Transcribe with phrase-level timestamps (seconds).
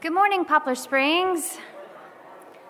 [0.00, 1.58] Good morning, Poplar Springs.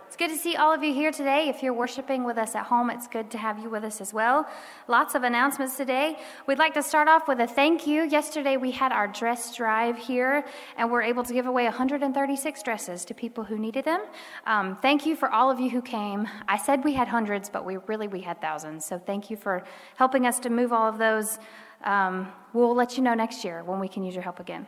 [0.08, 1.49] It's good to see all of you here today.
[1.49, 4.13] If you're worshiping with us at home, it's good to have you with us as
[4.13, 4.49] well.
[4.89, 6.19] Lots of announcements today.
[6.49, 8.03] We'd like to start off with a thank you.
[8.03, 10.45] Yesterday we had our dress drive here,
[10.77, 14.01] and we're able to give away 136 dresses to people who needed them.
[14.45, 16.27] Um, thank you for all of you who came.
[16.49, 18.85] I said we had hundreds, but we really we had thousands.
[18.85, 19.62] So thank you for
[19.95, 21.39] helping us to move all of those.
[21.85, 24.67] Um, we'll let you know next year when we can use your help again.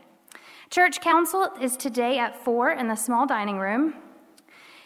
[0.73, 3.93] Church council is today at 4 in the small dining room.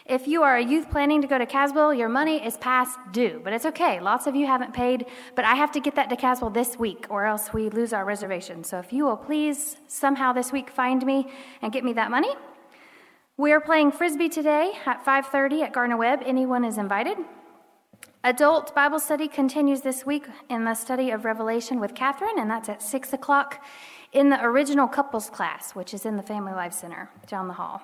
[0.05, 3.39] If you are a youth planning to go to Caswell, your money is past due,
[3.41, 4.01] but it's okay.
[4.01, 7.05] Lots of you haven't paid, but I have to get that to Caswell this week
[7.09, 8.65] or else we lose our reservation.
[8.65, 11.29] So if you will please somehow this week find me
[11.61, 12.33] and get me that money.
[13.37, 16.21] We are playing frisbee today at 5:30 at Gardner Webb.
[16.25, 17.17] Anyone is invited.
[18.25, 22.67] Adult Bible study continues this week in the study of Revelation with Catherine, and that's
[22.67, 23.63] at 6 o'clock
[24.13, 27.81] in the original couples class, which is in the Family Life Center down the hall.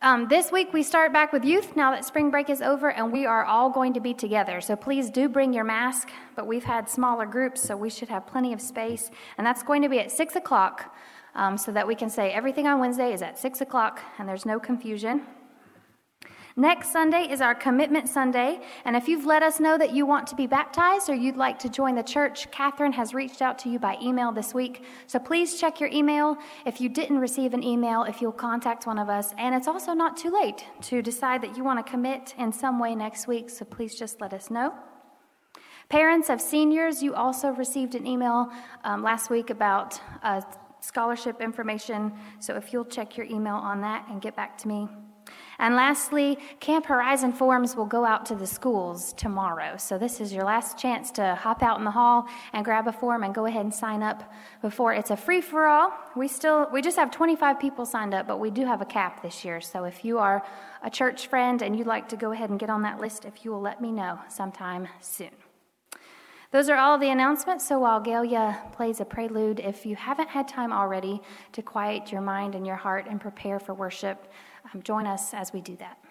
[0.00, 3.12] Um, this week we start back with youth now that spring break is over, and
[3.12, 4.60] we are all going to be together.
[4.60, 8.26] So please do bring your mask, but we've had smaller groups, so we should have
[8.26, 9.10] plenty of space.
[9.38, 10.92] And that's going to be at 6 o'clock
[11.34, 14.44] um, so that we can say everything on Wednesday is at 6 o'clock and there's
[14.44, 15.22] no confusion.
[16.56, 20.26] Next Sunday is our Commitment Sunday, and if you've let us know that you want
[20.26, 23.70] to be baptized or you'd like to join the church, Catherine has reached out to
[23.70, 24.84] you by email this week.
[25.06, 26.36] So please check your email.
[26.66, 29.94] If you didn't receive an email, if you'll contact one of us, and it's also
[29.94, 33.48] not too late to decide that you want to commit in some way next week,
[33.48, 34.74] so please just let us know.
[35.88, 38.52] Parents of seniors, you also received an email
[38.84, 40.42] um, last week about uh,
[40.80, 44.86] scholarship information, so if you'll check your email on that and get back to me.
[45.62, 49.76] And lastly, Camp Horizon forms will go out to the schools tomorrow.
[49.76, 52.92] So this is your last chance to hop out in the hall and grab a
[52.92, 54.24] form and go ahead and sign up
[54.60, 55.92] before it's a free for all.
[56.16, 59.22] We still we just have 25 people signed up, but we do have a cap
[59.22, 59.60] this year.
[59.60, 60.44] So if you are
[60.82, 63.44] a church friend and you'd like to go ahead and get on that list, if
[63.44, 65.30] you will let me know sometime soon.
[66.50, 67.66] Those are all the announcements.
[67.66, 71.22] So while Galia plays a prelude, if you haven't had time already
[71.52, 74.30] to quiet your mind and your heart and prepare for worship,
[74.72, 76.01] um, join us as we do that.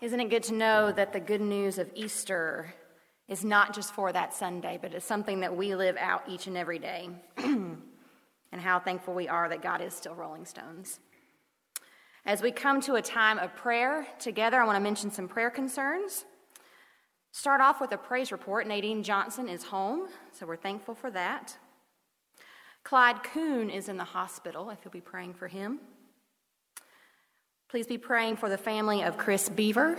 [0.00, 2.74] Isn't it good to know that the good news of Easter
[3.28, 6.56] is not just for that Sunday, but it's something that we live out each and
[6.56, 7.08] every day?
[7.36, 11.00] and how thankful we are that God is still rolling stones.
[12.26, 15.50] As we come to a time of prayer together, I want to mention some prayer
[15.50, 16.24] concerns.
[17.32, 18.66] Start off with a praise report.
[18.66, 21.56] Nadine Johnson is home, so we're thankful for that.
[22.84, 25.80] Clyde Kuhn is in the hospital, if you'll be praying for him.
[27.74, 29.98] Please be praying for the family of Chris Beaver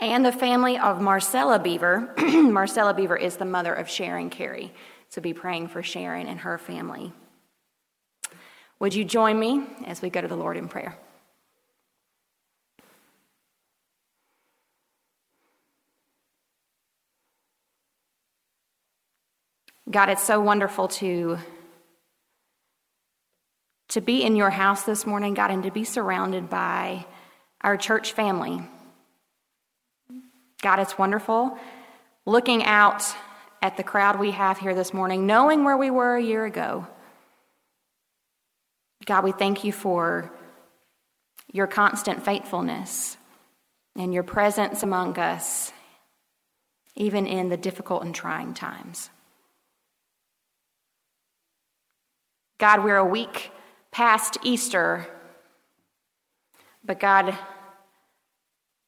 [0.00, 2.12] and the family of Marcella Beaver.
[2.18, 4.74] Marcella Beaver is the mother of Sharon Carey,
[5.08, 7.12] so be praying for Sharon and her family.
[8.80, 10.98] Would you join me as we go to the Lord in prayer?
[19.88, 21.38] God, it's so wonderful to
[23.94, 27.06] to be in your house this morning, God, and to be surrounded by
[27.60, 28.60] our church family.
[30.60, 31.56] God, it's wonderful
[32.26, 33.04] looking out
[33.62, 36.88] at the crowd we have here this morning, knowing where we were a year ago.
[39.06, 40.32] God, we thank you for
[41.52, 43.16] your constant faithfulness
[43.94, 45.72] and your presence among us,
[46.96, 49.08] even in the difficult and trying times.
[52.58, 53.52] God, we're a week
[53.94, 55.06] past Easter,
[56.84, 57.38] but God,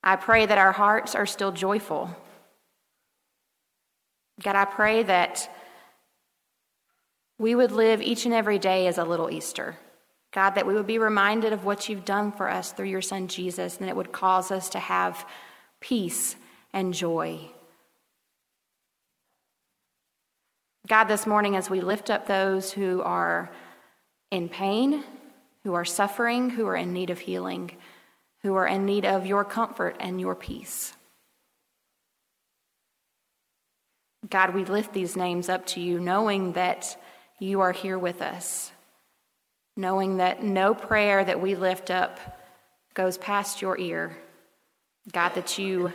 [0.02, 2.10] I pray that our hearts are still joyful.
[4.42, 5.48] God, I pray that
[7.38, 9.76] we would live each and every day as a little Easter.
[10.32, 13.28] God, that we would be reminded of what you've done for us through your Son
[13.28, 15.24] Jesus, and it would cause us to have
[15.78, 16.34] peace
[16.72, 17.38] and joy.
[20.88, 23.52] God, this morning, as we lift up those who are
[24.30, 25.04] in pain,
[25.64, 27.72] who are suffering, who are in need of healing,
[28.42, 30.92] who are in need of your comfort and your peace.
[34.28, 36.96] God, we lift these names up to you, knowing that
[37.38, 38.72] you are here with us,
[39.76, 42.18] knowing that no prayer that we lift up
[42.94, 44.16] goes past your ear.
[45.12, 45.92] God, that you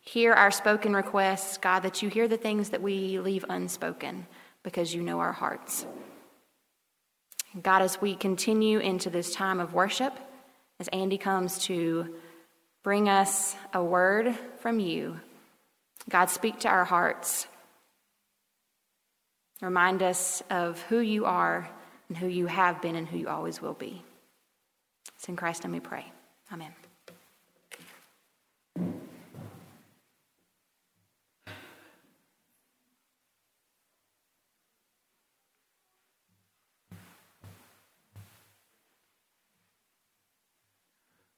[0.00, 4.26] hear our spoken requests, God, that you hear the things that we leave unspoken
[4.62, 5.86] because you know our hearts.
[7.62, 10.12] God, as we continue into this time of worship,
[10.80, 12.14] as Andy comes to
[12.82, 15.20] bring us a word from you,
[16.08, 17.46] God, speak to our hearts.
[19.62, 21.70] Remind us of who you are
[22.08, 24.02] and who you have been and who you always will be.
[25.16, 26.04] It's in Christ and we pray.
[26.52, 26.72] Amen.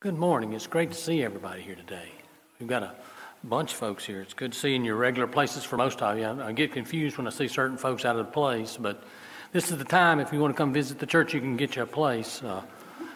[0.07, 0.53] Good morning.
[0.53, 2.09] It's great to see everybody here today.
[2.61, 2.95] We've got a
[3.43, 4.21] bunch of folks here.
[4.21, 6.23] It's good to see you in your regular places for most of you.
[6.23, 9.03] I, I get confused when I see certain folks out of the place, but
[9.51, 11.75] this is the time if you want to come visit the church, you can get
[11.75, 12.41] you a place.
[12.41, 12.63] Uh,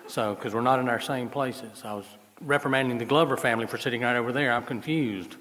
[0.08, 1.82] so, because we're not in our same places.
[1.84, 2.06] I was
[2.40, 4.52] reprimanding the Glover family for sitting right over there.
[4.52, 5.36] I'm confused.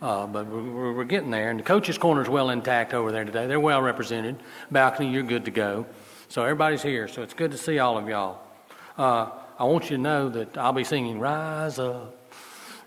[0.00, 1.50] Uh, but we're, we're, getting there.
[1.50, 3.46] And the coach's corner is well intact over there today.
[3.46, 4.36] They're well represented.
[4.70, 5.84] Balcony, you're good to go.
[6.30, 7.06] So everybody's here.
[7.06, 8.40] So it's good to see all of y'all.
[8.96, 9.28] Uh,
[9.60, 12.16] I want you to know that I'll be singing Rise Up,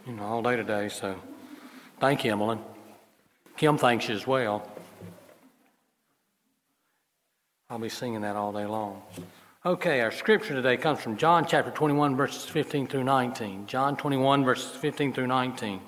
[0.07, 0.89] you know, all day today.
[0.89, 1.15] So
[1.99, 2.57] thank you, Emily.
[3.55, 4.67] Kim thanks you as well.
[7.69, 9.03] I'll be singing that all day long.
[9.63, 13.67] Okay, our scripture today comes from John chapter 21, verses 15 through 19.
[13.67, 15.79] John 21, verses 15 through 19.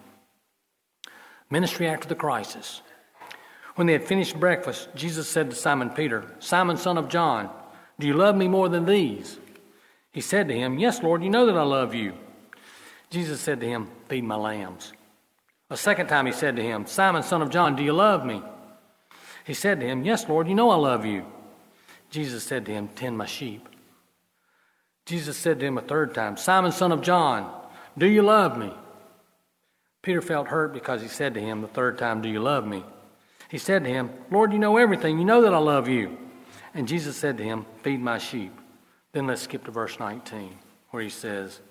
[1.49, 2.83] Ministry after the crisis.
[3.73, 7.49] When they had finished breakfast, Jesus said to Simon Peter, Simon, son of John,
[7.97, 9.39] do you love me more than these?
[10.15, 12.13] He said to him, Yes, Lord, you know that I love you.
[13.09, 14.93] Jesus said to him, Feed my lambs.
[15.69, 18.41] A second time he said to him, Simon, son of John, do you love me?
[19.45, 21.25] He said to him, Yes, Lord, you know I love you.
[22.09, 23.67] Jesus said to him, Tend my sheep.
[25.05, 27.53] Jesus said to him a third time, Simon, son of John,
[27.97, 28.71] do you love me?
[30.01, 32.85] Peter felt hurt because he said to him the third time, Do you love me?
[33.49, 35.19] He said to him, Lord, you know everything.
[35.19, 36.17] You know that I love you.
[36.73, 38.53] And Jesus said to him, Feed my sheep.
[39.15, 40.57] Then let's skip to verse 19,
[40.89, 41.61] where he says,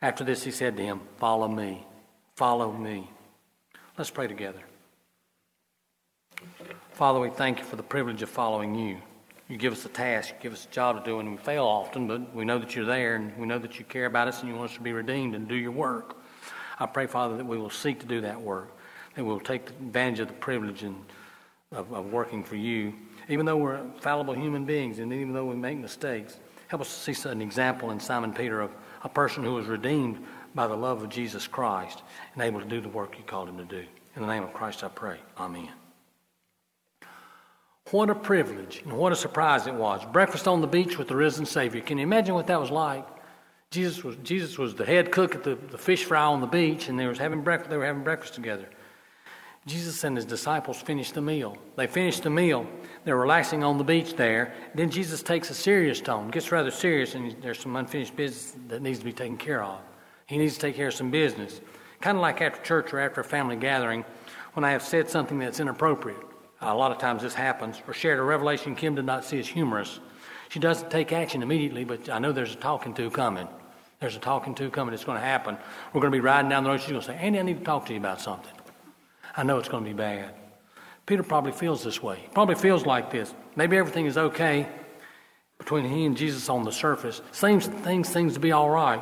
[0.00, 1.84] After this he said to him, Follow me,
[2.36, 3.10] follow me.
[3.98, 4.62] Let's pray together.
[6.92, 8.96] Father, we thank you for the privilege of following you.
[9.46, 11.66] You give us a task, you give us a job to do, and we fail
[11.66, 14.40] often, but we know that you're there, and we know that you care about us,
[14.40, 16.16] and you want us to be redeemed and do your work.
[16.80, 18.74] I pray, Father, that we will seek to do that work,
[19.16, 21.04] that we'll take advantage of the privilege and,
[21.72, 22.94] of, of working for you,
[23.28, 26.38] even though we're fallible human beings, and even though we make mistakes.
[26.68, 28.70] Help us see an example in Simon Peter of
[29.02, 32.02] a person who was redeemed by the love of Jesus Christ
[32.34, 33.84] and able to do the work you called him to do.
[34.16, 35.18] In the name of Christ I pray.
[35.38, 35.68] Amen.
[37.90, 40.04] What a privilege and what a surprise it was.
[40.06, 41.80] Breakfast on the beach with the risen Savior.
[41.82, 43.06] Can you imagine what that was like?
[43.70, 46.88] Jesus was, Jesus was the head cook at the, the fish fry on the beach,
[46.88, 48.68] and they, was having breakfast, they were having breakfast together.
[49.66, 51.56] Jesus and his disciples finished the meal.
[51.74, 52.66] They finished the meal.
[53.04, 54.54] They're relaxing on the beach there.
[54.76, 58.80] Then Jesus takes a serious tone, gets rather serious, and there's some unfinished business that
[58.80, 59.80] needs to be taken care of.
[60.26, 61.60] He needs to take care of some business.
[62.00, 64.04] Kind of like after church or after a family gathering,
[64.54, 66.20] when I have said something that's inappropriate.
[66.60, 69.48] A lot of times this happens, or shared a revelation Kim did not see as
[69.48, 69.98] humorous.
[70.48, 73.48] She doesn't take action immediately, but I know there's a talking to coming.
[74.00, 74.94] There's a talking to coming.
[74.94, 75.58] It's going to happen.
[75.92, 76.80] We're going to be riding down the road.
[76.80, 78.52] She's going to say, Andy, I need to talk to you about something.
[79.36, 80.34] I know it's going to be bad.
[81.04, 82.18] Peter probably feels this way.
[82.20, 83.32] He probably feels like this.
[83.54, 84.68] Maybe everything is okay
[85.58, 87.22] between he and Jesus on the surface.
[87.32, 89.00] Seems things seems to be all right,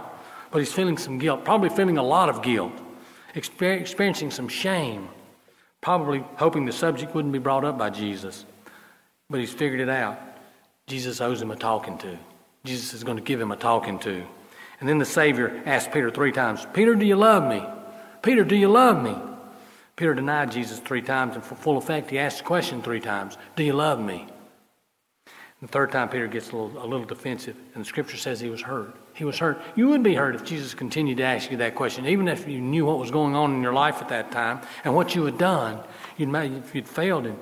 [0.51, 1.45] but he's feeling some guilt.
[1.45, 2.73] Probably feeling a lot of guilt,
[3.35, 5.09] experiencing some shame.
[5.81, 8.45] Probably hoping the subject wouldn't be brought up by Jesus,
[9.29, 10.19] but he's figured it out.
[10.87, 12.19] Jesus owes him a talking to.
[12.65, 14.25] Jesus is going to give him a talking to.
[14.81, 17.63] And then the Savior asked Peter three times, Peter, do you love me?
[18.23, 19.17] Peter, do you love me?
[19.97, 23.39] Peter denied Jesus three times, and for full effect, he asked the question three times
[23.57, 24.27] Do you love me?
[25.65, 28.51] The third time, Peter gets a little, a little defensive, and the scripture says he
[28.51, 28.95] was hurt.
[29.15, 29.63] He was hurt.
[29.77, 32.61] You would be hurt if Jesus continued to ask you that question, even if you
[32.61, 35.39] knew what was going on in your life at that time and what you had
[35.39, 35.81] done.
[36.19, 37.39] You'd, if you'd failed him,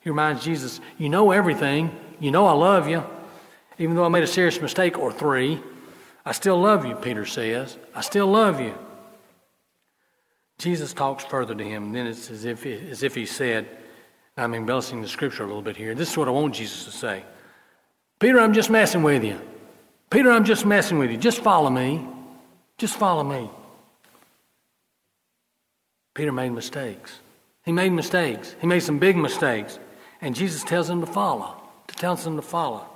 [0.00, 1.96] he reminds Jesus, You know everything.
[2.18, 3.04] You know I love you.
[3.78, 5.60] Even though I made a serious mistake or three,
[6.24, 7.76] I still love you, Peter says.
[7.94, 8.76] I still love you.
[10.62, 13.66] Jesus talks further to him, and then it's as if, as if he said,
[14.36, 15.92] I'm embellishing the scripture a little bit here.
[15.92, 17.24] This is what I want Jesus to say
[18.20, 19.40] Peter, I'm just messing with you.
[20.08, 21.16] Peter, I'm just messing with you.
[21.16, 22.06] Just follow me.
[22.78, 23.50] Just follow me.
[26.14, 27.18] Peter made mistakes.
[27.64, 28.54] He made mistakes.
[28.60, 29.80] He made some big mistakes.
[30.20, 32.86] And Jesus tells him to follow, to tells him to follow.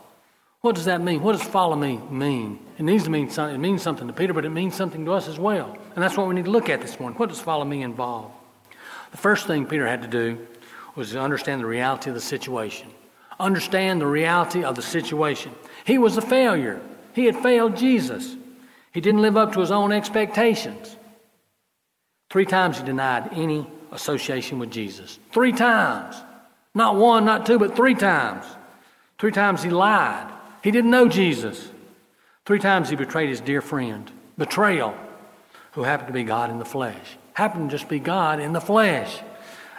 [0.67, 1.23] What does that mean?
[1.23, 2.59] What does follow me mean?
[2.77, 3.55] It needs to mean something.
[3.55, 5.79] It means something to Peter, but it means something to us as well.
[5.95, 7.17] And that's what we need to look at this morning.
[7.21, 8.33] What does follow me involve?
[9.13, 10.45] The first thing Peter had to do
[10.97, 12.89] was to understand the reality of the situation.
[13.39, 15.55] Understand the reality of the situation.
[15.85, 16.81] He was a failure.
[17.13, 18.35] He had failed Jesus.
[18.93, 20.97] He didn't live up to his own expectations.
[22.29, 25.21] Three times he denied any association with Jesus.
[25.31, 26.17] Three times.
[26.75, 28.45] Not one, not two, but three times.
[29.17, 30.33] Three times he lied.
[30.63, 31.71] He didn't know Jesus.
[32.45, 34.11] Three times he betrayed his dear friend.
[34.39, 34.95] Betrayal,
[35.73, 37.17] who happened to be God in the flesh.
[37.35, 39.21] Happened to just be God in the flesh.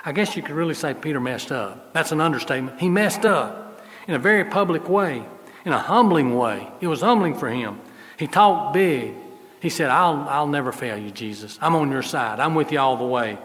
[0.06, 1.94] I guess you could really say Peter messed up.
[1.94, 2.80] That's an understatement.
[2.80, 5.26] He messed up in a very public way,
[5.66, 6.68] in a humbling way.
[6.80, 7.82] It was humbling for him.
[8.18, 9.14] He talked big.
[9.60, 11.58] He said, I'll, I'll never fail you, Jesus.
[11.62, 12.40] I'm on your side.
[12.40, 13.38] I'm with you all the way.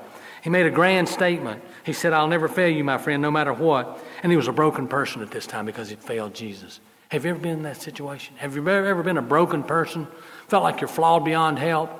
[0.43, 1.63] He made a grand statement.
[1.85, 3.99] He said, I'll never fail you, my friend, no matter what.
[4.23, 6.81] And he was a broken person at this time because he'd failed Jesus.
[7.13, 8.37] Have you ever been in that situation?
[8.37, 10.07] Have you ever ever been a broken person?
[10.49, 11.91] Felt like you're flawed beyond help?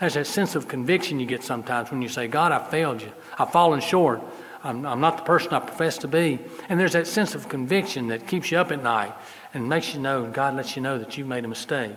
[0.00, 3.12] There's that sense of conviction you get sometimes when you say, God, I failed you.
[3.38, 4.20] I've fallen short.
[4.64, 6.40] I'm, I'm not the person I profess to be.
[6.68, 9.14] And there's that sense of conviction that keeps you up at night
[9.54, 11.94] and makes you know, God lets you know that you've made a mistake.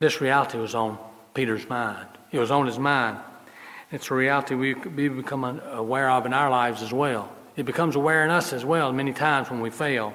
[0.00, 0.98] This reality was on
[1.32, 2.08] Peter's mind.
[2.30, 3.16] It was on his mind.
[3.90, 7.32] It's a reality we, we become aware of in our lives as well.
[7.56, 10.12] It becomes aware in us as well many times when we fail.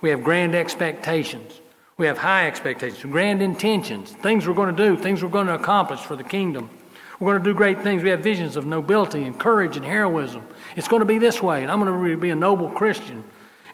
[0.00, 1.60] We have grand expectations.
[1.96, 5.54] We have high expectations, grand intentions, things we're going to do, things we're going to
[5.54, 6.70] accomplish for the kingdom.
[7.18, 8.02] We're going to do great things.
[8.02, 10.46] We have visions of nobility and courage and heroism.
[10.76, 13.22] It's going to be this way, and I'm going to be a noble Christian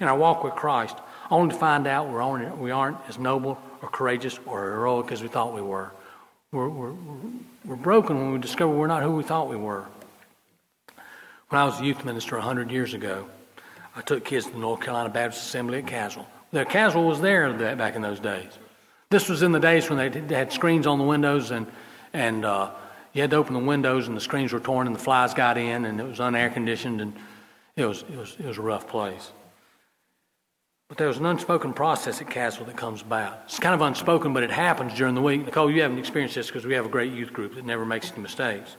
[0.00, 0.96] in our walk with Christ,
[1.30, 5.22] only to find out we're only, we aren't as noble or courageous or heroic as
[5.22, 5.92] we thought we were.
[6.50, 6.94] We're, we're,
[7.64, 9.86] we're broken when we discover we're not who we thought we were.
[11.48, 13.28] When I was a youth minister 100 years ago,
[13.96, 16.28] I took kids to the North Carolina Baptist Assembly at Caswell.
[16.52, 18.50] The Caswell was there back in those days.
[19.10, 21.66] This was in the days when they had screens on the windows and,
[22.12, 22.70] and uh,
[23.14, 25.56] you had to open the windows and the screens were torn and the flies got
[25.56, 27.14] in and it was unair conditioned and
[27.76, 29.32] it was, it, was, it was a rough place.
[30.88, 33.42] But there was an unspoken process at Caswell that comes about.
[33.46, 35.44] It's kind of unspoken, but it happens during the week.
[35.44, 38.12] Nicole, you haven't experienced this because we have a great youth group that never makes
[38.12, 38.76] any mistakes.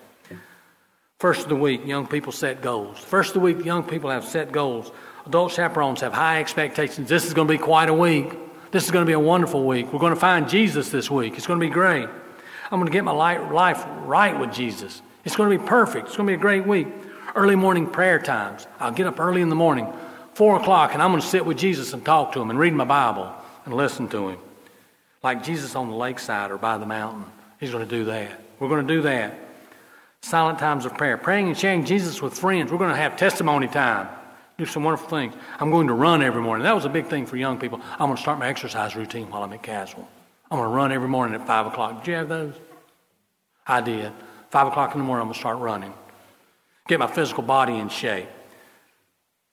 [1.20, 3.00] First of the week, young people set goals.
[3.00, 4.92] First of the week, young people have set goals.
[5.28, 7.10] Adult chaperones have high expectations.
[7.10, 8.34] This is going to be quite a week.
[8.72, 9.92] This is going to be a wonderful week.
[9.92, 11.34] We're going to find Jesus this week.
[11.36, 12.08] It's going to be great.
[12.72, 15.02] I'm going to get my life right with Jesus.
[15.26, 16.08] It's going to be perfect.
[16.08, 16.88] It's going to be a great week.
[17.36, 18.68] Early morning prayer times.
[18.80, 19.92] I'll get up early in the morning,
[20.34, 22.74] 4 o'clock, and I'm going to sit with Jesus and talk to him and read
[22.74, 23.30] my Bible
[23.66, 24.40] and listen to him.
[25.24, 27.26] Like Jesus on the lakeside or by the mountain.
[27.60, 28.32] He's going to do that.
[28.60, 29.38] We're going to do that
[30.22, 32.72] silent times of prayer, praying and sharing Jesus with friends.
[32.72, 34.08] We're going to have testimony time,
[34.58, 35.36] do some wonderful things.
[35.60, 36.63] I'm going to run every morning.
[36.63, 37.80] That was a big thing for young people.
[37.93, 40.08] I'm going to start my exercise routine while I'm at Caswell.
[40.50, 42.00] I'm going to run every morning at 5 o'clock.
[42.00, 42.56] Did you have those?
[43.67, 44.12] I did.
[44.50, 45.93] 5 o'clock in the morning, I'm going to start running.
[46.88, 48.30] Get my physical body in shape.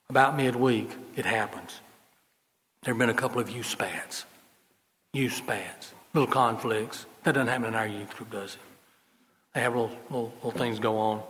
[0.08, 1.80] About midweek, it happens.
[2.82, 4.24] There have been a couple of youth spats.
[5.12, 5.92] Youth spats.
[6.14, 7.06] Little conflicts.
[7.24, 8.60] That doesn't happen in our youth group, does it?
[9.54, 11.22] They have little, little, little things go on.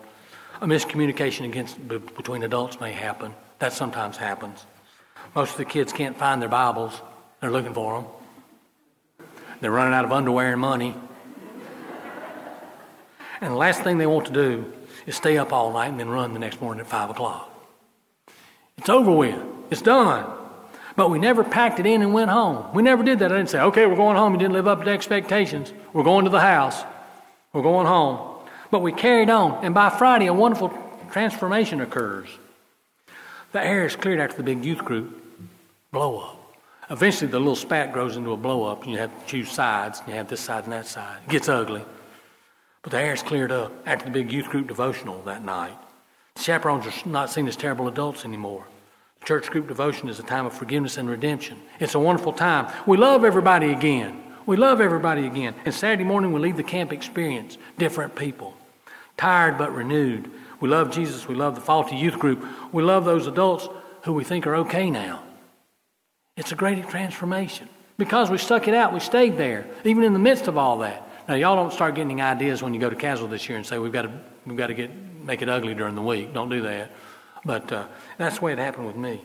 [0.61, 3.35] A miscommunication against, between adults may happen.
[3.65, 4.67] That sometimes happens.
[5.35, 7.01] Most of the kids can't find their Bibles.
[7.41, 9.27] They're looking for them.
[9.63, 10.95] They're running out of underwear and money.
[13.41, 14.71] And the last thing they want to do
[15.07, 17.51] is stay up all night and then run the next morning at 5 o'clock.
[18.77, 19.43] It's over with.
[19.71, 20.31] It's done.
[20.95, 22.71] But we never packed it in and went home.
[22.75, 23.33] We never did that.
[23.33, 24.35] I didn't say, okay, we're going home.
[24.35, 25.73] You didn't live up to expectations.
[25.95, 26.85] We're going to the house.
[27.55, 28.47] We're going home.
[28.71, 30.71] But we carried on, and by Friday, a wonderful
[31.11, 32.29] transformation occurs.
[33.55, 35.17] The air is cleared after the big youth group
[35.93, 36.57] blow up.
[36.91, 40.01] Eventually, the little spat grows into a blow up, and you have to choose sides,
[40.01, 41.19] and you have this side and that side.
[41.25, 41.85] It gets ugly.
[42.83, 45.79] But the air's cleared up after the big youth group devotional that night.
[46.35, 48.67] The chaperones are not seen as terrible adults anymore.
[49.21, 51.61] The Church group devotion is a time of forgiveness and redemption.
[51.79, 52.67] It's a wonderful time.
[52.89, 54.21] We love everybody again.
[54.47, 55.55] We love everybody again.
[55.65, 58.57] And Saturday morning, we leave the camp experience different people,
[59.17, 60.29] tired but renewed.
[60.61, 61.29] We love Jesus.
[61.29, 62.45] We love the faulty youth group.
[62.73, 63.69] We love those adults
[64.03, 65.23] who we think are okay now.
[66.37, 67.69] It's a great transformation.
[67.97, 71.09] Because we stuck it out, we stayed there, even in the midst of all that.
[71.29, 73.79] Now, y'all don't start getting ideas when you go to Caswell this year and say,
[73.79, 74.91] we've got to, we've got to get,
[75.23, 76.35] make it ugly during the week.
[76.35, 76.91] Don't do that.
[77.45, 77.87] But uh,
[78.19, 79.23] that's the way it happened with me.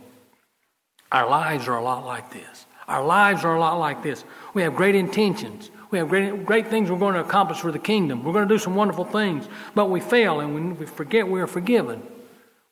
[1.11, 2.67] Our lives are a lot like this.
[2.87, 4.23] Our lives are a lot like this.
[4.53, 5.71] We have great intentions.
[5.91, 8.23] We have great, great things we're going to accomplish for the kingdom.
[8.23, 9.47] We're going to do some wonderful things.
[9.73, 12.03] But we fail and we, we forget we are forgiven.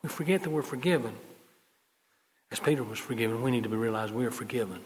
[0.04, 1.16] We forget that we're forgiven.
[2.52, 4.80] As Peter was forgiven, we need to realize we are forgiven.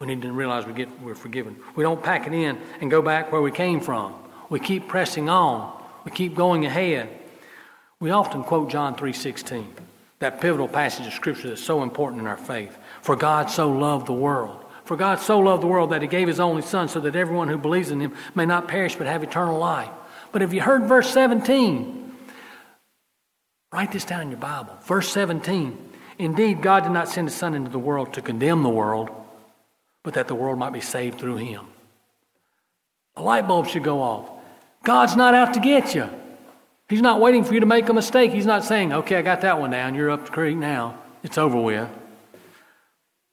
[0.00, 1.56] We need to realize we get, we're forgiven.
[1.74, 4.14] We don't pack it in and go back where we came from.
[4.50, 5.82] We keep pressing on.
[6.04, 7.08] We keep going ahead.
[8.00, 9.64] We often quote John 3:16,
[10.18, 12.76] that pivotal passage of scripture that's so important in our faith.
[13.00, 14.63] For God so loved the world.
[14.84, 17.48] For God so loved the world that he gave his only son so that everyone
[17.48, 19.90] who believes in him may not perish but have eternal life.
[20.30, 22.12] But have you heard verse 17?
[23.72, 24.78] Write this down in your Bible.
[24.84, 25.92] Verse 17.
[26.18, 29.10] Indeed, God did not send his son into the world to condemn the world,
[30.02, 31.66] but that the world might be saved through him.
[33.16, 34.28] A light bulb should go off.
[34.84, 36.08] God's not out to get you.
[36.88, 38.32] He's not waiting for you to make a mistake.
[38.32, 39.94] He's not saying, okay, I got that one down.
[39.94, 40.98] You're up the creek now.
[41.22, 41.88] It's over with.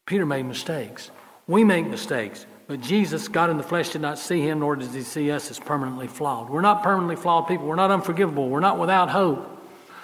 [0.05, 1.11] Peter made mistakes.
[1.51, 2.45] We make mistakes.
[2.67, 5.51] But Jesus, God in the flesh, did not see him, nor does he see us
[5.51, 6.49] as permanently flawed.
[6.49, 7.67] We're not permanently flawed people.
[7.67, 8.47] We're not unforgivable.
[8.47, 9.45] We're not without hope.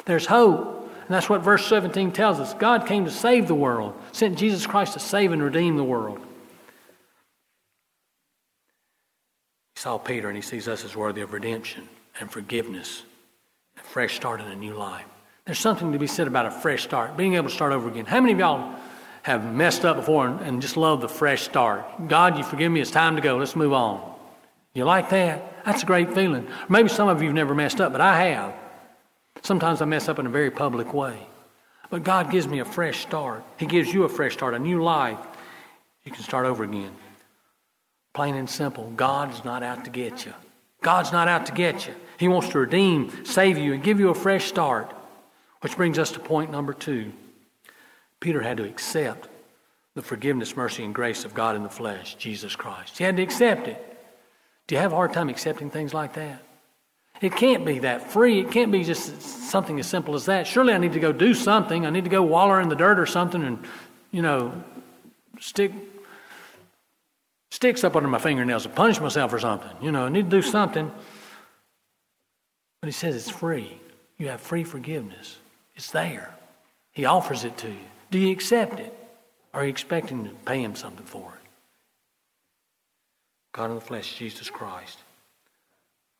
[0.03, 0.91] There's hope.
[1.05, 2.53] And that's what verse 17 tells us.
[2.53, 6.19] God came to save the world, sent Jesus Christ to save and redeem the world.
[9.75, 11.87] He saw Peter and he sees us as worthy of redemption
[12.19, 13.03] and forgiveness,
[13.79, 15.05] a fresh start in a new life.
[15.45, 18.05] There's something to be said about a fresh start, being able to start over again.
[18.05, 18.77] How many of y'all
[19.27, 21.85] have messed up before and, and just love the fresh start?
[22.07, 24.15] God, you forgive me, it's time to go, let's move on.
[24.73, 25.65] You like that?
[25.65, 26.47] That's a great feeling.
[26.69, 28.55] Maybe some of you have never messed up, but I have.
[29.43, 31.27] Sometimes I mess up in a very public way.
[31.89, 33.43] But God gives me a fresh start.
[33.57, 35.19] He gives you a fresh start, a new life.
[36.05, 36.95] You can start over again.
[38.13, 38.91] Plain and simple.
[38.95, 40.33] God's not out to get you.
[40.81, 41.93] God's not out to get you.
[42.17, 44.93] He wants to redeem, save you, and give you a fresh start.
[45.59, 47.11] Which brings us to point number two.
[48.19, 49.29] Peter had to accept
[49.95, 52.97] the forgiveness, mercy, and grace of God in the flesh, Jesus Christ.
[52.97, 53.83] He had to accept it.
[54.67, 56.43] Do you have a hard time accepting things like that?
[57.21, 58.39] It can't be that free.
[58.39, 60.45] It can't be just something as simple as that.
[60.45, 61.85] Surely I need to go do something.
[61.85, 63.65] I need to go waller in the dirt or something and,
[64.11, 64.53] you know,
[65.39, 65.71] stick
[67.49, 69.71] sticks up under my fingernails and punish myself or something.
[69.81, 70.91] You know, I need to do something.
[72.81, 73.79] But he says it's free.
[74.19, 75.37] You have free forgiveness.
[75.75, 76.35] It's there.
[76.91, 77.87] He offers it to you.
[78.09, 78.93] Do you accept it?
[79.53, 81.49] Are you expecting to pay him something for it?
[83.53, 84.99] God in the flesh, Jesus Christ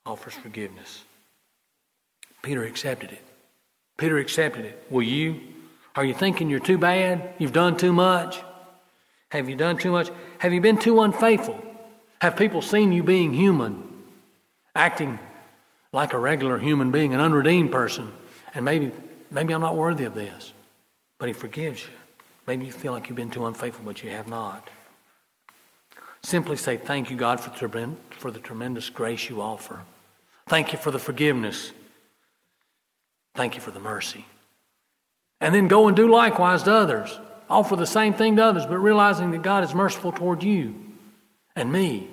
[0.06, 1.04] offers forgiveness.
[2.41, 3.23] Peter accepted it.
[3.97, 4.86] Peter accepted it.
[4.89, 5.39] Will you?
[5.95, 7.34] Are you thinking you're too bad?
[7.38, 8.41] You've done too much?
[9.30, 10.10] Have you done too much?
[10.39, 11.62] Have you been too unfaithful?
[12.21, 13.84] Have people seen you being human,
[14.76, 15.19] acting
[15.91, 18.12] like a regular human being, an unredeemed person,
[18.54, 18.91] and maybe
[19.32, 20.54] maybe I'm not worthy of this.
[21.17, 21.89] But he forgives you.
[22.45, 24.69] Maybe you feel like you've been too unfaithful, but you have not.
[26.23, 29.82] Simply say, Thank you, God, for, the tremendous grace you offer.
[30.47, 31.71] Thank you for the forgiveness.
[33.36, 34.25] Thank you for the mercy.
[35.39, 37.19] And then go and do likewise to others.
[37.49, 40.75] Offer the same thing to others, but realizing that God is merciful toward you
[41.56, 42.08] and me.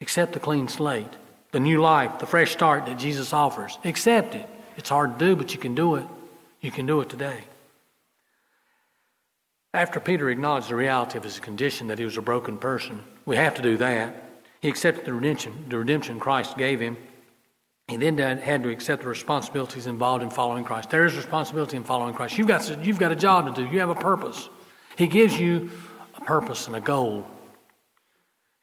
[0.00, 1.12] Accept the clean slate,
[1.52, 3.78] the new life, the fresh start that Jesus offers.
[3.84, 4.48] Accept it.
[4.76, 6.06] It's hard to do, but you can do it.
[6.60, 7.44] You can do it today.
[9.72, 13.36] After Peter acknowledged the reality of his condition, that he was a broken person, we
[13.36, 14.24] have to do that.
[14.60, 16.96] He accepted the redemption, the redemption Christ gave him.
[17.88, 20.90] He then had to accept the responsibilities involved in following Christ.
[20.90, 22.36] There is responsibility in following Christ.
[22.38, 23.68] You've got, you've got a job to do.
[23.68, 24.48] You have a purpose.
[24.96, 25.70] He gives you
[26.14, 27.26] a purpose and a goal.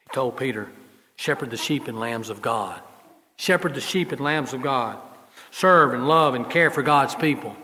[0.00, 0.70] He told Peter,
[1.16, 2.80] shepherd the sheep and lambs of God.
[3.36, 4.98] Shepherd the sheep and lambs of God.
[5.50, 7.56] Serve and love and care for God's people.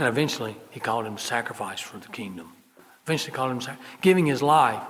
[0.00, 2.54] And eventually, he called him sacrifice for the kingdom.
[3.04, 4.82] Eventually, called him giving his life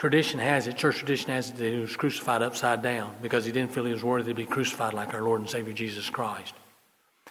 [0.00, 3.52] Tradition has it, church tradition has it, that he was crucified upside down because he
[3.52, 6.54] didn't feel he was worthy to be crucified like our Lord and Savior Jesus Christ.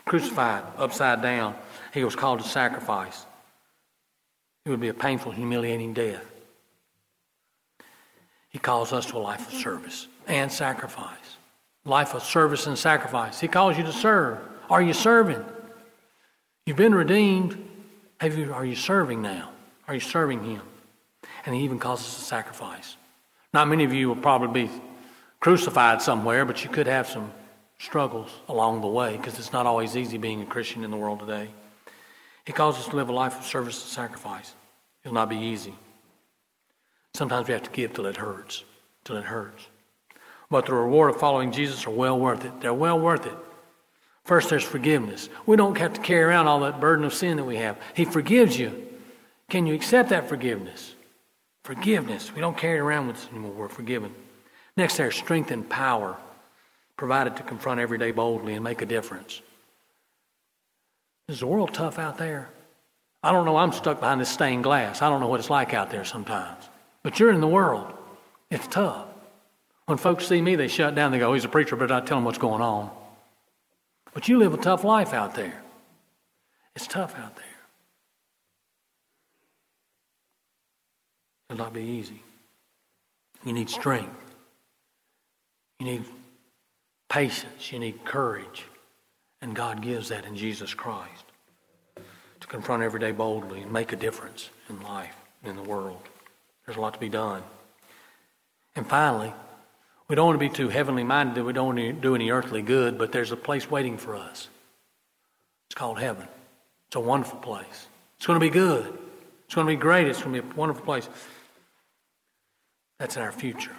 [0.05, 1.55] Crucified upside down,
[1.91, 3.25] he was called to sacrifice.
[4.65, 6.23] It would be a painful, humiliating death.
[8.49, 11.37] He calls us to a life of service and sacrifice.
[11.85, 13.39] Life of service and sacrifice.
[13.39, 14.37] He calls you to serve.
[14.69, 15.43] Are you serving?
[16.69, 17.57] You've been redeemed.
[18.19, 19.49] Have you, are you serving now?
[19.87, 20.61] Are you serving Him?
[21.43, 22.95] And He even calls us to sacrifice.
[23.51, 24.71] Not many of you will probably be
[25.39, 27.33] crucified somewhere, but you could have some
[27.79, 31.21] struggles along the way because it's not always easy being a Christian in the world
[31.21, 31.49] today.
[32.45, 34.53] He calls us to live a life of service and sacrifice.
[35.03, 35.73] It'll not be easy.
[37.15, 38.63] Sometimes we have to give till it hurts,
[39.05, 39.65] till it hurts.
[40.51, 42.61] But the reward of following Jesus are well worth it.
[42.61, 43.37] They're well worth it.
[44.25, 45.29] First, there's forgiveness.
[45.45, 47.77] We don't have to carry around all that burden of sin that we have.
[47.95, 48.87] He forgives you.
[49.49, 50.93] Can you accept that forgiveness?
[51.63, 52.33] Forgiveness.
[52.33, 53.51] We don't carry it around with us anymore.
[53.51, 54.13] We're forgiven.
[54.77, 56.17] Next, there's strength and power
[56.95, 59.41] provided to confront every day boldly and make a difference.
[61.27, 62.49] Is the world tough out there?
[63.23, 63.57] I don't know.
[63.57, 65.01] I'm stuck behind this stained glass.
[65.01, 66.69] I don't know what it's like out there sometimes.
[67.03, 67.91] But you're in the world.
[68.49, 69.07] It's tough.
[69.85, 71.11] When folks see me, they shut down.
[71.11, 72.91] They go, oh, he's a preacher, but I tell them what's going on.
[74.13, 75.61] But you live a tough life out there.
[76.75, 77.45] It's tough out there.
[81.49, 82.21] It'll not be easy.
[83.45, 84.15] You need strength.
[85.79, 86.05] You need
[87.09, 87.71] patience.
[87.71, 88.65] You need courage.
[89.41, 91.23] And God gives that in Jesus Christ
[92.39, 96.01] to confront every day boldly and make a difference in life, in the world.
[96.65, 97.43] There's a lot to be done.
[98.75, 99.33] And finally,
[100.09, 102.31] we don't want to be too heavenly minded that we don't want to do any
[102.31, 104.49] earthly good, but there's a place waiting for us.
[105.67, 106.27] It's called heaven.
[106.87, 107.87] It's a wonderful place.
[108.17, 108.97] It's going to be good.
[109.45, 110.07] It's going to be great.
[110.07, 111.07] It's going to be a wonderful place.
[112.97, 113.75] That's our future.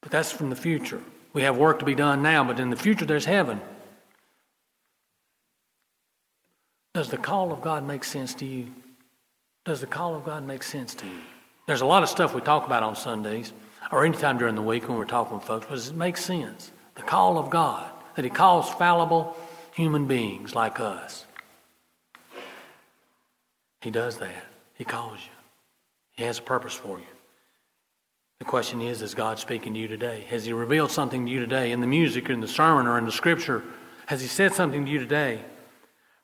[0.00, 1.02] But that's from the future.
[1.32, 3.60] We have work to be done now, but in the future there's heaven.
[6.94, 8.68] Does the call of God make sense to you?
[9.64, 11.20] Does the call of God make sense to you?
[11.66, 13.52] There's a lot of stuff we talk about on Sundays
[13.90, 16.70] or anytime during the week when we're talking with folks, does it make sense?
[16.94, 19.36] The call of God, that He calls fallible
[19.74, 21.26] human beings like us.
[23.80, 24.44] He does that.
[24.74, 25.32] He calls you.
[26.12, 27.06] He has a purpose for you.
[28.38, 30.24] The question is, is God speaking to you today?
[30.30, 32.98] Has He revealed something to you today in the music or in the sermon or
[32.98, 33.62] in the scripture?
[34.06, 35.42] Has He said something to you today?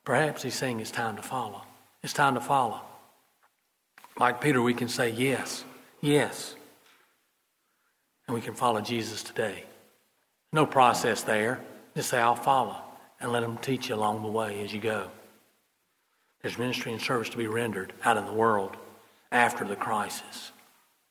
[0.03, 1.61] Perhaps He's saying it's time to follow.
[2.03, 2.81] It's time to follow.
[4.19, 5.63] Like Peter, we can say yes,
[6.01, 6.55] yes.
[8.27, 9.63] And we can follow Jesus today.
[10.51, 11.61] No process there.
[11.95, 12.77] Just say, I'll follow.
[13.19, 15.09] And let Him teach you along the way as you go.
[16.41, 18.77] There's ministry and service to be rendered out in the world
[19.31, 20.51] after the crisis.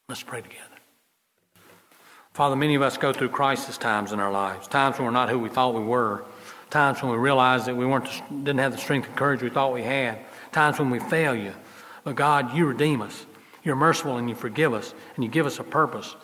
[0.09, 0.63] Let's pray together.
[2.33, 5.31] Father, many of us go through crisis times in our lives, times when we're not
[5.31, 6.23] who we thought we were,
[6.71, 9.73] times when we realize that we weren't, didn't have the strength and courage we thought
[9.73, 10.19] we had,
[10.53, 11.55] times when we fail you.
[12.05, 13.25] But God, you redeem us.
[13.65, 16.15] You're merciful and you forgive us, and you give us a purpose.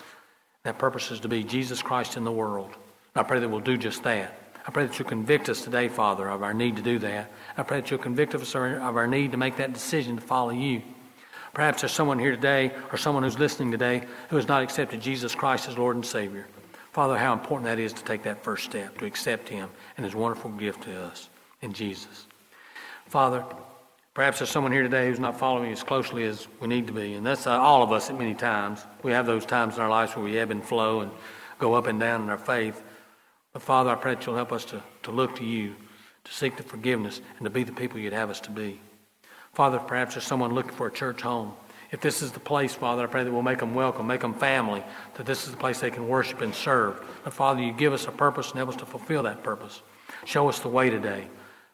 [0.64, 2.70] That purpose is to be Jesus Christ in the world.
[3.14, 4.38] I pray that we'll do just that.
[4.66, 7.32] I pray that you'll convict us today, Father, of our need to do that.
[7.56, 10.50] I pray that you'll convict us of our need to make that decision to follow
[10.50, 10.82] you.
[11.52, 15.34] Perhaps there's someone here today or someone who's listening today who has not accepted Jesus
[15.34, 16.46] Christ as Lord and Savior.
[16.92, 20.14] Father, how important that is to take that first step, to accept Him and His
[20.14, 21.28] wonderful gift to us
[21.60, 22.26] in Jesus.
[23.06, 23.44] Father,
[24.14, 27.14] perhaps there's someone here today who's not following as closely as we need to be,
[27.14, 28.84] and that's uh, all of us at many times.
[29.02, 31.10] We have those times in our lives where we ebb and flow and
[31.58, 32.82] go up and down in our faith.
[33.52, 35.74] But Father, I pray that you'll help us to, to look to you,
[36.24, 38.80] to seek the forgiveness, and to be the people you'd have us to be.
[39.54, 41.52] Father, perhaps there's someone looking for a church home.
[41.90, 44.32] If this is the place, Father, I pray that we'll make them welcome, make them
[44.32, 44.82] family,
[45.14, 47.06] that this is the place they can worship and serve.
[47.22, 49.82] But Father, you give us a purpose and help us to fulfill that purpose.
[50.24, 51.28] Show us the way today.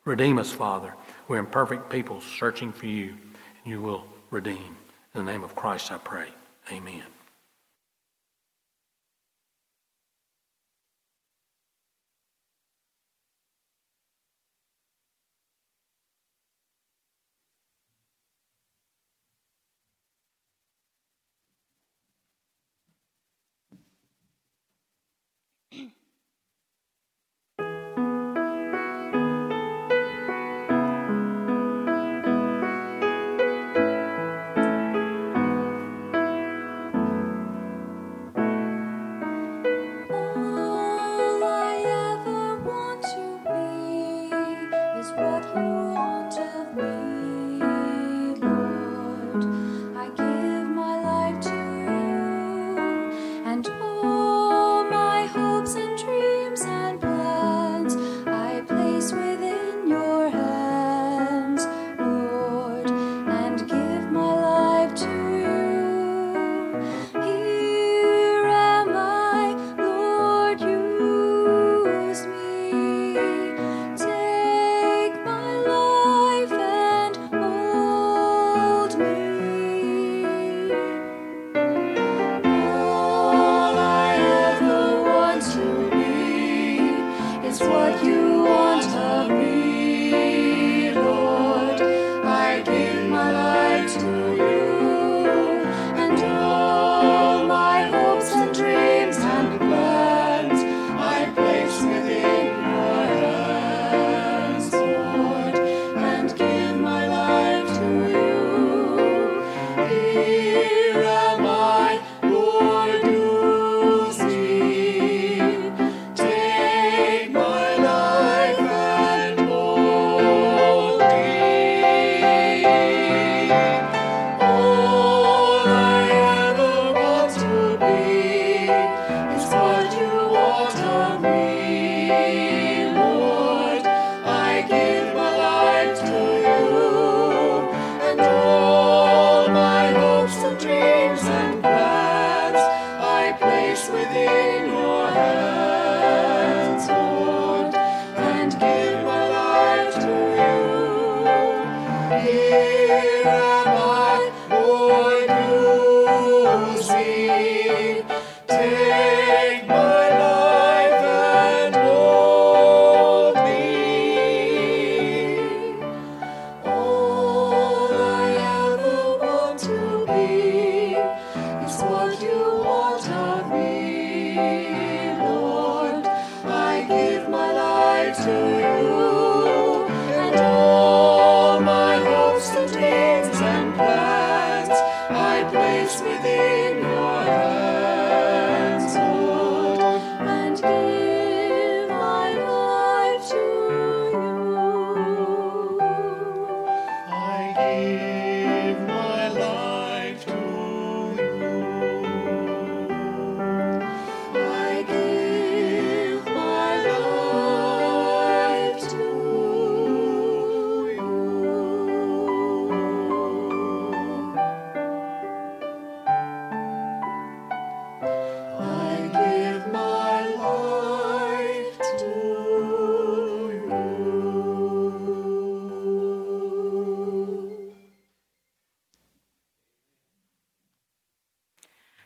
[0.05, 0.95] Redeem us, Father.
[1.29, 4.77] We're imperfect people searching for you, and you will redeem.
[5.15, 6.29] In the name of Christ, I pray.
[6.73, 7.18] Amen.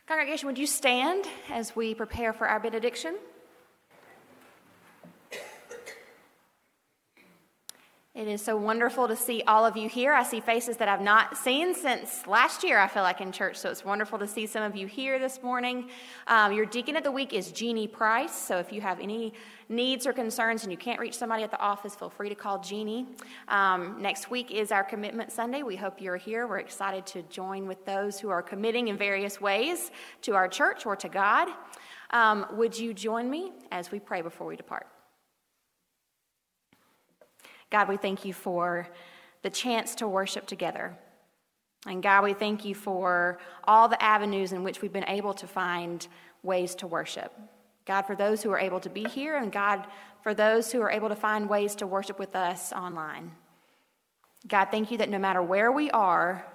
[0.05, 3.15] Congregation, would you stand as we prepare for our benediction?
[8.23, 10.13] It is so wonderful to see all of you here.
[10.13, 13.57] I see faces that I've not seen since last year, I feel like, in church.
[13.57, 15.89] So it's wonderful to see some of you here this morning.
[16.27, 18.33] Um, your deacon of the week is Jeannie Price.
[18.33, 19.33] So if you have any
[19.67, 22.59] needs or concerns and you can't reach somebody at the office, feel free to call
[22.59, 23.07] Jeannie.
[23.49, 25.61] Um, next week is our Commitment Sunday.
[25.61, 26.47] We hope you're here.
[26.47, 30.85] We're excited to join with those who are committing in various ways to our church
[30.85, 31.49] or to God.
[32.11, 34.87] Um, would you join me as we pray before we depart?
[37.73, 38.87] God, we thank you for
[39.41, 40.95] the chance to worship together.
[41.87, 45.47] And God, we thank you for all the avenues in which we've been able to
[45.47, 46.07] find
[46.43, 47.33] ways to worship.
[47.87, 49.87] God, for those who are able to be here, and God,
[50.21, 53.31] for those who are able to find ways to worship with us online.
[54.47, 56.45] God, thank you that no matter where we are,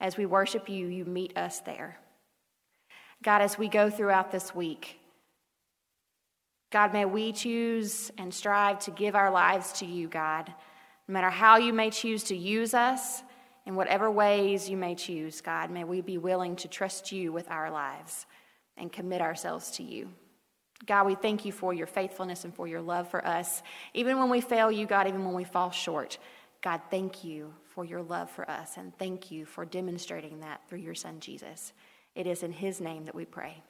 [0.00, 2.00] as we worship you, you meet us there.
[3.22, 4.98] God, as we go throughout this week,
[6.70, 10.52] God, may we choose and strive to give our lives to you, God.
[11.08, 13.22] No matter how you may choose to use us,
[13.66, 17.50] in whatever ways you may choose, God, may we be willing to trust you with
[17.50, 18.26] our lives
[18.76, 20.08] and commit ourselves to you.
[20.86, 23.62] God, we thank you for your faithfulness and for your love for us.
[23.92, 26.18] Even when we fail you, God, even when we fall short,
[26.62, 30.78] God, thank you for your love for us and thank you for demonstrating that through
[30.78, 31.72] your son, Jesus.
[32.14, 33.62] It is in his name that we pray.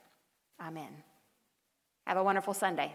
[0.61, 1.03] Amen.
[2.07, 2.93] Have a wonderful Sunday.